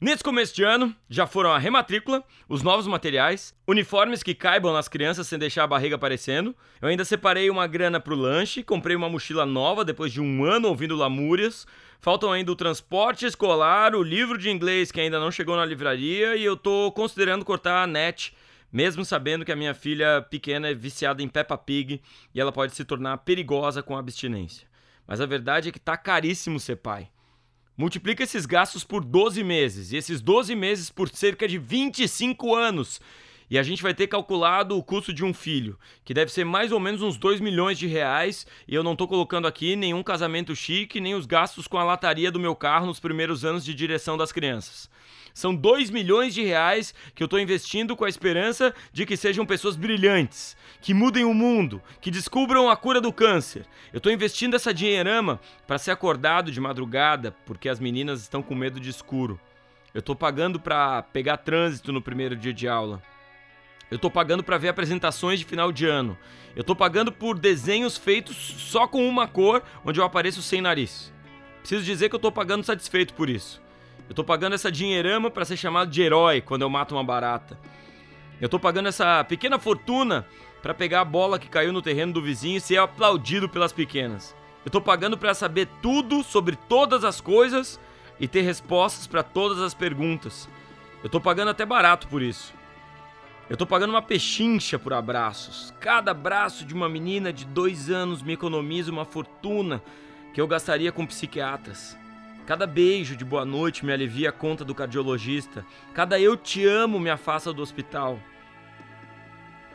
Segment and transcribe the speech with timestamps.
[0.00, 4.86] Nesse começo de ano, já foram a rematrícula, os novos materiais, uniformes que caibam nas
[4.86, 6.54] crianças sem deixar a barriga aparecendo.
[6.80, 10.68] Eu ainda separei uma grana pro lanche, comprei uma mochila nova depois de um ano
[10.68, 11.66] ouvindo lamúrias.
[11.98, 16.36] Faltam ainda o transporte escolar, o livro de inglês que ainda não chegou na livraria
[16.36, 18.32] e eu tô considerando cortar a net,
[18.72, 22.00] mesmo sabendo que a minha filha pequena é viciada em Peppa Pig
[22.32, 24.68] e ela pode se tornar perigosa com a abstinência.
[25.08, 27.10] Mas a verdade é que tá caríssimo ser pai.
[27.78, 33.00] Multiplica esses gastos por 12 meses, e esses 12 meses por cerca de 25 anos.
[33.50, 36.70] E a gente vai ter calculado o custo de um filho, que deve ser mais
[36.70, 40.54] ou menos uns 2 milhões de reais, e eu não estou colocando aqui nenhum casamento
[40.54, 44.18] chique, nem os gastos com a lataria do meu carro nos primeiros anos de direção
[44.18, 44.90] das crianças.
[45.32, 49.46] São 2 milhões de reais que eu estou investindo com a esperança de que sejam
[49.46, 53.64] pessoas brilhantes, que mudem o mundo, que descubram a cura do câncer.
[53.92, 58.54] Eu estou investindo essa dinheirama para ser acordado de madrugada porque as meninas estão com
[58.54, 59.38] medo de escuro.
[59.94, 63.00] Eu estou pagando para pegar trânsito no primeiro dia de aula.
[63.90, 66.16] Eu estou pagando para ver apresentações de final de ano.
[66.54, 71.12] Eu estou pagando por desenhos feitos só com uma cor, onde eu apareço sem nariz.
[71.60, 73.62] Preciso dizer que eu estou pagando satisfeito por isso.
[74.08, 77.58] Eu tô pagando essa dinheirama para ser chamado de herói quando eu mato uma barata.
[78.40, 80.26] Eu tô pagando essa pequena fortuna
[80.62, 84.34] para pegar a bola que caiu no terreno do vizinho e ser aplaudido pelas pequenas.
[84.64, 87.80] Eu tô pagando para saber tudo sobre todas as coisas
[88.20, 90.48] e ter respostas para todas as perguntas.
[91.02, 92.57] Eu tô pagando até barato por isso.
[93.50, 95.72] Eu tô pagando uma pechincha por abraços.
[95.80, 99.82] Cada abraço de uma menina de dois anos me economiza uma fortuna
[100.34, 101.96] que eu gastaria com psiquiatras.
[102.46, 105.64] Cada beijo de boa noite me alivia a conta do cardiologista.
[105.94, 108.18] Cada eu te amo me afasta do hospital.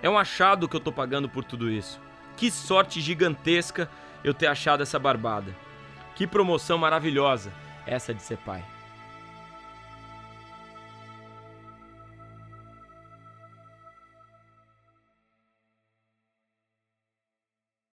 [0.00, 2.00] É um achado que eu tô pagando por tudo isso.
[2.36, 3.90] Que sorte gigantesca
[4.22, 5.52] eu ter achado essa barbada.
[6.14, 7.52] Que promoção maravilhosa
[7.84, 8.64] essa de ser pai.